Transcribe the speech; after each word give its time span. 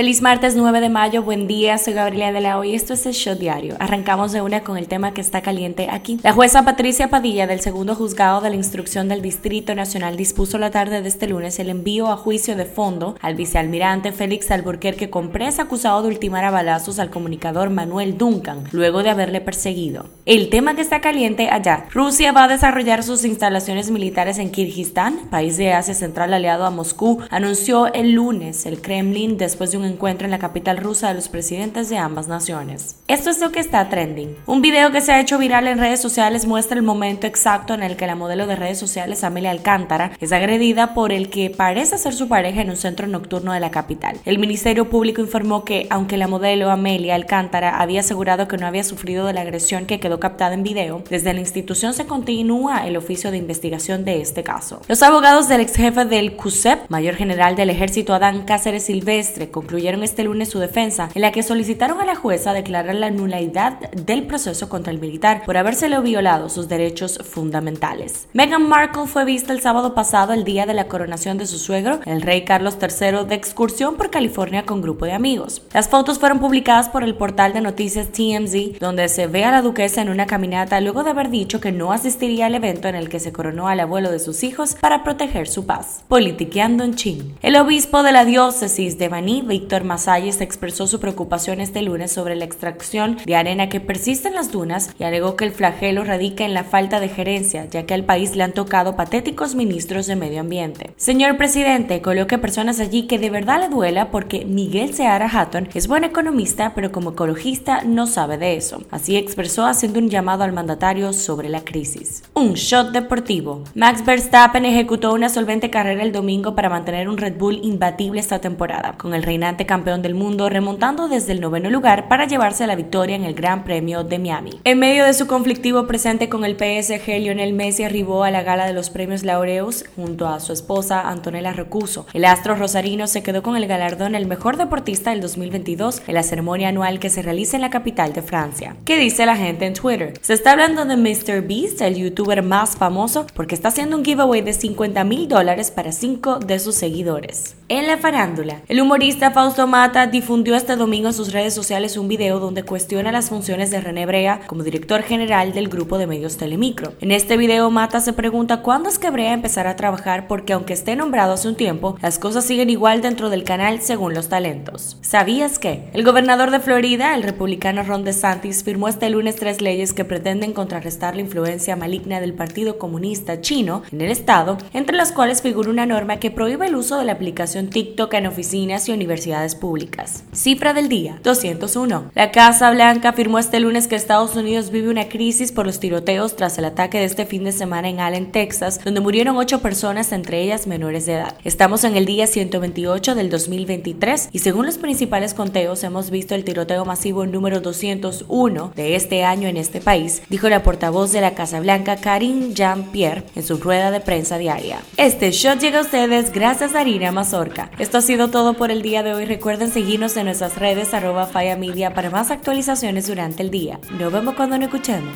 Feliz 0.00 0.22
martes 0.22 0.56
9 0.56 0.80
de 0.80 0.88
mayo, 0.88 1.22
buen 1.22 1.46
día, 1.46 1.76
soy 1.76 1.92
Gabriela 1.92 2.32
de 2.32 2.40
la 2.40 2.56
Hoy, 2.56 2.74
esto 2.74 2.94
es 2.94 3.04
el 3.04 3.12
Show 3.12 3.34
Diario. 3.34 3.76
Arrancamos 3.80 4.32
de 4.32 4.40
una 4.40 4.62
con 4.62 4.78
el 4.78 4.88
tema 4.88 5.12
que 5.12 5.20
está 5.20 5.42
caliente 5.42 5.88
aquí. 5.90 6.18
La 6.22 6.32
jueza 6.32 6.64
Patricia 6.64 7.10
Padilla 7.10 7.46
del 7.46 7.60
segundo 7.60 7.94
juzgado 7.94 8.40
de 8.40 8.48
la 8.48 8.56
instrucción 8.56 9.08
del 9.08 9.20
Distrito 9.20 9.74
Nacional 9.74 10.16
dispuso 10.16 10.56
la 10.56 10.70
tarde 10.70 11.02
de 11.02 11.08
este 11.08 11.28
lunes 11.28 11.58
el 11.58 11.68
envío 11.68 12.06
a 12.06 12.16
juicio 12.16 12.56
de 12.56 12.64
fondo 12.64 13.14
al 13.20 13.34
vicealmirante 13.34 14.10
Félix 14.10 14.50
Alburquerque 14.50 15.10
Comprés 15.10 15.58
acusado 15.58 16.00
de 16.00 16.08
ultimar 16.08 16.46
a 16.46 16.50
balazos 16.50 16.98
al 16.98 17.10
comunicador 17.10 17.68
Manuel 17.68 18.16
Duncan 18.16 18.64
luego 18.72 19.02
de 19.02 19.10
haberle 19.10 19.42
perseguido. 19.42 20.06
El 20.24 20.48
tema 20.48 20.74
que 20.76 20.80
está 20.80 21.02
caliente 21.02 21.50
allá. 21.50 21.84
Rusia 21.92 22.32
va 22.32 22.44
a 22.44 22.48
desarrollar 22.48 23.02
sus 23.02 23.26
instalaciones 23.26 23.90
militares 23.90 24.38
en 24.38 24.50
Kirguistán, 24.50 25.28
país 25.28 25.58
de 25.58 25.74
Asia 25.74 25.92
Central 25.92 26.32
aliado 26.32 26.64
a 26.64 26.70
Moscú, 26.70 27.18
anunció 27.28 27.92
el 27.92 28.12
lunes 28.12 28.64
el 28.64 28.80
Kremlin 28.80 29.36
después 29.36 29.72
de 29.72 29.76
un 29.76 29.89
encuentro 29.90 30.24
en 30.24 30.30
la 30.30 30.38
capital 30.38 30.78
rusa 30.78 31.08
de 31.08 31.14
los 31.14 31.28
presidentes 31.28 31.88
de 31.88 31.98
ambas 31.98 32.28
naciones. 32.28 32.96
Esto 33.08 33.30
es 33.30 33.40
lo 33.40 33.52
que 33.52 33.60
está 33.60 33.88
trending. 33.88 34.36
Un 34.46 34.62
video 34.62 34.90
que 34.90 35.00
se 35.00 35.12
ha 35.12 35.20
hecho 35.20 35.38
viral 35.38 35.68
en 35.68 35.78
redes 35.78 36.00
sociales 36.00 36.46
muestra 36.46 36.76
el 36.76 36.82
momento 36.82 37.26
exacto 37.26 37.74
en 37.74 37.82
el 37.82 37.96
que 37.96 38.06
la 38.06 38.14
modelo 38.14 38.46
de 38.46 38.56
redes 38.56 38.78
sociales 38.78 39.24
Amelia 39.24 39.50
Alcántara 39.50 40.12
es 40.20 40.32
agredida 40.32 40.94
por 40.94 41.12
el 41.12 41.30
que 41.30 41.50
parece 41.50 41.98
ser 41.98 42.14
su 42.14 42.28
pareja 42.28 42.62
en 42.62 42.70
un 42.70 42.76
centro 42.76 43.06
nocturno 43.06 43.52
de 43.52 43.60
la 43.60 43.70
capital. 43.70 44.18
El 44.24 44.38
Ministerio 44.38 44.88
Público 44.88 45.20
informó 45.20 45.64
que, 45.64 45.86
aunque 45.90 46.16
la 46.16 46.28
modelo 46.28 46.70
Amelia 46.70 47.14
Alcántara 47.14 47.80
había 47.80 48.00
asegurado 48.00 48.48
que 48.48 48.56
no 48.56 48.66
había 48.66 48.84
sufrido 48.84 49.26
de 49.26 49.32
la 49.32 49.40
agresión 49.42 49.86
que 49.86 50.00
quedó 50.00 50.20
captada 50.20 50.54
en 50.54 50.62
video, 50.62 51.02
desde 51.08 51.34
la 51.34 51.40
institución 51.40 51.94
se 51.94 52.06
continúa 52.06 52.86
el 52.86 52.96
oficio 52.96 53.30
de 53.30 53.38
investigación 53.38 54.04
de 54.04 54.20
este 54.20 54.42
caso. 54.42 54.80
Los 54.88 55.02
abogados 55.02 55.48
del 55.48 55.60
ex 55.60 55.76
jefe 55.76 56.04
del 56.04 56.36
CUSEP, 56.36 56.88
mayor 56.88 57.14
general 57.14 57.56
del 57.56 57.70
ejército 57.70 58.14
Adán 58.14 58.44
Cáceres 58.44 58.84
Silvestre, 58.84 59.50
concluyeron 59.50 59.69
concluyeron 59.70 60.02
este 60.02 60.24
lunes 60.24 60.48
su 60.48 60.58
defensa, 60.58 61.10
en 61.14 61.22
la 61.22 61.30
que 61.30 61.44
solicitaron 61.44 62.00
a 62.00 62.04
la 62.04 62.16
jueza 62.16 62.52
declarar 62.52 62.96
la 62.96 63.10
nulidad 63.10 63.78
del 63.92 64.24
proceso 64.26 64.68
contra 64.68 64.92
el 64.92 64.98
militar 64.98 65.44
por 65.46 65.56
habérsele 65.56 66.00
violado 66.00 66.48
sus 66.48 66.68
derechos 66.68 67.20
fundamentales. 67.22 68.26
Meghan 68.32 68.68
Markle 68.68 69.06
fue 69.06 69.24
vista 69.24 69.52
el 69.52 69.60
sábado 69.60 69.94
pasado, 69.94 70.32
el 70.32 70.42
día 70.42 70.66
de 70.66 70.74
la 70.74 70.88
coronación 70.88 71.38
de 71.38 71.46
su 71.46 71.56
suegro, 71.56 72.00
el 72.04 72.22
rey 72.22 72.44
Carlos 72.44 72.78
III, 72.82 73.28
de 73.28 73.36
excursión 73.36 73.94
por 73.94 74.10
California 74.10 74.66
con 74.66 74.82
grupo 74.82 75.04
de 75.04 75.12
amigos. 75.12 75.62
Las 75.72 75.88
fotos 75.88 76.18
fueron 76.18 76.40
publicadas 76.40 76.88
por 76.88 77.04
el 77.04 77.14
portal 77.14 77.52
de 77.52 77.60
noticias 77.60 78.08
TMZ, 78.08 78.80
donde 78.80 79.08
se 79.08 79.28
ve 79.28 79.44
a 79.44 79.52
la 79.52 79.62
duquesa 79.62 80.02
en 80.02 80.08
una 80.08 80.26
caminata 80.26 80.80
luego 80.80 81.04
de 81.04 81.10
haber 81.10 81.30
dicho 81.30 81.60
que 81.60 81.70
no 81.70 81.92
asistiría 81.92 82.46
al 82.46 82.56
evento 82.56 82.88
en 82.88 82.96
el 82.96 83.08
que 83.08 83.20
se 83.20 83.30
coronó 83.30 83.68
al 83.68 83.78
abuelo 83.78 84.10
de 84.10 84.18
sus 84.18 84.42
hijos 84.42 84.74
para 84.80 85.04
proteger 85.04 85.46
su 85.46 85.64
paz. 85.64 86.02
Politiqueando 86.08 86.82
en 86.82 86.96
Chin. 86.96 87.36
El 87.40 87.54
obispo 87.54 88.02
de 88.02 88.10
la 88.10 88.24
diócesis 88.24 88.98
de 88.98 89.08
Baní, 89.08 89.42
Víctor 89.60 89.84
Masalles 89.84 90.40
expresó 90.40 90.86
su 90.86 91.00
preocupación 91.00 91.60
este 91.60 91.82
lunes 91.82 92.10
sobre 92.10 92.34
la 92.34 92.46
extracción 92.46 93.18
de 93.26 93.36
arena 93.36 93.68
que 93.68 93.78
persiste 93.78 94.28
en 94.28 94.34
las 94.34 94.50
dunas 94.50 94.88
y 94.98 95.04
alegó 95.04 95.36
que 95.36 95.44
el 95.44 95.52
flagelo 95.52 96.02
radica 96.02 96.46
en 96.46 96.54
la 96.54 96.64
falta 96.64 96.98
de 96.98 97.10
gerencia, 97.10 97.66
ya 97.66 97.84
que 97.84 97.92
al 97.92 98.04
país 98.04 98.34
le 98.34 98.42
han 98.42 98.54
tocado 98.54 98.96
patéticos 98.96 99.54
ministros 99.54 100.06
de 100.06 100.16
medio 100.16 100.40
ambiente. 100.40 100.94
Señor 100.96 101.36
presidente, 101.36 102.00
coloque 102.00 102.38
personas 102.38 102.80
allí 102.80 103.06
que 103.06 103.18
de 103.18 103.28
verdad 103.28 103.60
le 103.60 103.68
duela 103.68 104.10
porque 104.10 104.46
Miguel 104.46 104.94
Seara 104.94 105.28
Hatton 105.30 105.68
es 105.74 105.88
buen 105.88 106.04
economista, 106.04 106.72
pero 106.74 106.90
como 106.90 107.10
ecologista 107.10 107.82
no 107.84 108.06
sabe 108.06 108.38
de 108.38 108.56
eso. 108.56 108.82
Así 108.90 109.18
expresó 109.18 109.66
haciendo 109.66 109.98
un 109.98 110.08
llamado 110.08 110.42
al 110.42 110.54
mandatario 110.54 111.12
sobre 111.12 111.50
la 111.50 111.60
crisis. 111.60 112.22
Un 112.32 112.54
shot 112.54 112.92
deportivo. 112.92 113.64
Max 113.74 114.06
Verstappen 114.06 114.64
ejecutó 114.64 115.12
una 115.12 115.28
solvente 115.28 115.68
carrera 115.68 116.02
el 116.02 116.12
domingo 116.12 116.54
para 116.54 116.70
mantener 116.70 117.10
un 117.10 117.18
Red 117.18 117.36
Bull 117.36 117.60
imbatible 117.62 118.20
esta 118.20 118.38
temporada, 118.38 118.94
con 118.96 119.12
el 119.12 119.22
reinante 119.50 119.66
campeón 119.66 120.00
del 120.00 120.14
mundo, 120.14 120.48
remontando 120.48 121.08
desde 121.08 121.32
el 121.32 121.40
noveno 121.40 121.70
lugar 121.70 122.06
para 122.06 122.24
llevarse 122.26 122.68
la 122.68 122.76
victoria 122.76 123.16
en 123.16 123.24
el 123.24 123.34
Gran 123.34 123.64
Premio 123.64 124.04
de 124.04 124.20
Miami. 124.20 124.60
En 124.62 124.78
medio 124.78 125.04
de 125.04 125.12
su 125.12 125.26
conflictivo 125.26 125.88
presente 125.88 126.28
con 126.28 126.44
el 126.44 126.54
PSG, 126.54 127.18
Lionel 127.18 127.52
Messi 127.52 127.82
arribó 127.82 128.22
a 128.22 128.30
la 128.30 128.44
gala 128.44 128.66
de 128.66 128.72
los 128.72 128.90
premios 128.90 129.24
Laureus 129.24 129.84
junto 129.96 130.28
a 130.28 130.38
su 130.38 130.52
esposa 130.52 131.08
Antonella 131.08 131.52
Rocuso. 131.52 132.06
El 132.12 132.26
astro 132.26 132.54
rosarino 132.54 133.08
se 133.08 133.24
quedó 133.24 133.42
con 133.42 133.56
el 133.56 133.66
galardón 133.66 134.14
el 134.14 134.26
mejor 134.26 134.56
deportista 134.56 135.10
del 135.10 135.20
2022 135.20 136.02
en 136.06 136.14
la 136.14 136.22
ceremonia 136.22 136.68
anual 136.68 137.00
que 137.00 137.10
se 137.10 137.22
realiza 137.22 137.56
en 137.56 137.62
la 137.62 137.70
capital 137.70 138.12
de 138.12 138.22
Francia. 138.22 138.76
¿Qué 138.84 138.98
dice 138.98 139.26
la 139.26 139.36
gente 139.36 139.66
en 139.66 139.74
Twitter? 139.74 140.14
Se 140.20 140.34
está 140.34 140.52
hablando 140.52 140.84
de 140.84 140.96
Mr. 140.96 141.42
Beast, 141.42 141.80
el 141.80 141.96
youtuber 141.96 142.44
más 142.44 142.76
famoso, 142.76 143.26
porque 143.34 143.56
está 143.56 143.68
haciendo 143.68 143.96
un 143.96 144.04
giveaway 144.04 144.42
de 144.42 144.52
50 144.52 145.02
mil 145.02 145.26
dólares 145.26 145.72
para 145.72 145.90
cinco 145.90 146.38
de 146.38 146.60
sus 146.60 146.76
seguidores. 146.76 147.56
En 147.68 147.86
la 147.86 147.98
farándula, 147.98 148.62
el 148.68 148.80
humorista 148.80 149.32
Fausto 149.40 149.66
Mata 149.66 150.06
difundió 150.06 150.54
este 150.54 150.76
domingo 150.76 151.08
en 151.08 151.14
sus 151.14 151.32
redes 151.32 151.54
sociales 151.54 151.96
un 151.96 152.08
video 152.08 152.40
donde 152.40 152.62
cuestiona 152.62 153.10
las 153.10 153.30
funciones 153.30 153.70
de 153.70 153.80
René 153.80 154.04
Brea 154.04 154.42
como 154.46 154.64
director 154.64 155.00
general 155.00 155.54
del 155.54 155.70
grupo 155.70 155.96
de 155.96 156.06
medios 156.06 156.36
Telemicro. 156.36 156.92
En 157.00 157.10
este 157.10 157.38
video 157.38 157.70
Mata 157.70 158.00
se 158.00 158.12
pregunta 158.12 158.60
cuándo 158.60 158.90
es 158.90 158.98
que 158.98 159.08
Brea 159.08 159.32
empezará 159.32 159.70
a 159.70 159.76
trabajar 159.76 160.28
porque 160.28 160.52
aunque 160.52 160.74
esté 160.74 160.94
nombrado 160.94 161.32
hace 161.32 161.48
un 161.48 161.56
tiempo, 161.56 161.96
las 162.02 162.18
cosas 162.18 162.44
siguen 162.44 162.68
igual 162.68 163.00
dentro 163.00 163.30
del 163.30 163.44
canal 163.44 163.80
según 163.80 164.12
los 164.12 164.28
talentos. 164.28 164.98
¿Sabías 165.00 165.58
que? 165.58 165.88
El 165.94 166.04
gobernador 166.04 166.50
de 166.50 166.60
Florida, 166.60 167.14
el 167.14 167.22
republicano 167.22 167.82
Ron 167.82 168.04
DeSantis, 168.04 168.62
firmó 168.62 168.88
este 168.88 169.08
lunes 169.08 169.36
tres 169.36 169.62
leyes 169.62 169.94
que 169.94 170.04
pretenden 170.04 170.52
contrarrestar 170.52 171.14
la 171.14 171.22
influencia 171.22 171.76
maligna 171.76 172.20
del 172.20 172.34
Partido 172.34 172.76
Comunista 172.76 173.40
Chino 173.40 173.84
en 173.90 174.02
el 174.02 174.10
estado, 174.10 174.58
entre 174.74 174.98
las 174.98 175.12
cuales 175.12 175.40
figura 175.40 175.70
una 175.70 175.86
norma 175.86 176.18
que 176.18 176.30
prohíbe 176.30 176.66
el 176.66 176.76
uso 176.76 176.98
de 176.98 177.06
la 177.06 177.12
aplicación 177.12 177.70
TikTok 177.70 178.12
en 178.12 178.26
oficinas 178.26 178.86
y 178.86 178.92
universidades 178.92 179.29
públicas. 179.60 180.24
Cifra 180.32 180.72
del 180.72 180.88
día, 180.88 181.20
201. 181.22 182.10
La 182.14 182.32
Casa 182.32 182.70
Blanca 182.72 183.10
afirmó 183.10 183.38
este 183.38 183.60
lunes 183.60 183.86
que 183.86 183.94
Estados 183.94 184.34
Unidos 184.34 184.70
vive 184.70 184.90
una 184.90 185.08
crisis 185.08 185.52
por 185.52 185.66
los 185.66 185.78
tiroteos 185.78 186.34
tras 186.34 186.58
el 186.58 186.64
ataque 186.64 186.98
de 186.98 187.04
este 187.04 187.26
fin 187.26 187.44
de 187.44 187.52
semana 187.52 187.88
en 187.88 188.00
Allen, 188.00 188.32
Texas, 188.32 188.80
donde 188.84 189.00
murieron 189.00 189.36
ocho 189.36 189.60
personas, 189.60 190.10
entre 190.10 190.42
ellas 190.42 190.66
menores 190.66 191.06
de 191.06 191.14
edad. 191.14 191.36
Estamos 191.44 191.84
en 191.84 191.96
el 191.96 192.06
día 192.06 192.26
128 192.26 193.14
del 193.14 193.30
2023 193.30 194.30
y 194.32 194.40
según 194.40 194.66
los 194.66 194.78
principales 194.78 195.32
conteos 195.32 195.84
hemos 195.84 196.10
visto 196.10 196.34
el 196.34 196.44
tiroteo 196.44 196.84
masivo 196.84 197.24
número 197.24 197.60
201 197.60 198.72
de 198.74 198.96
este 198.96 199.22
año 199.22 199.46
en 199.46 199.56
este 199.56 199.80
país, 199.80 200.22
dijo 200.28 200.48
la 200.48 200.64
portavoz 200.64 201.12
de 201.12 201.20
la 201.20 201.34
Casa 201.34 201.60
Blanca 201.60 201.96
Karine 201.96 202.52
Jean-Pierre 202.52 203.26
en 203.36 203.44
su 203.44 203.58
rueda 203.58 203.92
de 203.92 204.00
prensa 204.00 204.38
diaria. 204.38 204.80
Este 204.96 205.30
shot 205.30 205.60
llega 205.60 205.78
a 205.78 205.82
ustedes 205.82 206.32
gracias 206.32 206.74
a 206.74 206.80
Harina 206.80 207.12
Mazorca 207.12 207.60
esto 207.78 207.98
ha 207.98 208.00
sido 208.00 208.28
todo 208.28 208.54
por 208.54 208.70
el 208.70 208.82
día 208.82 209.02
de 209.02 209.14
hoy. 209.14 209.19
Recuerden 209.26 209.70
seguirnos 209.70 210.16
en 210.16 210.26
nuestras 210.26 210.56
redes 210.56 210.94
arroba 210.94 211.28
Media 211.58 211.94
para 211.94 212.10
más 212.10 212.30
actualizaciones 212.30 213.06
durante 213.06 213.42
el 213.42 213.50
día. 213.50 213.78
Nos 213.98 214.12
vemos 214.12 214.34
cuando 214.34 214.56
nos 214.56 214.66
escuchemos. 214.66 215.14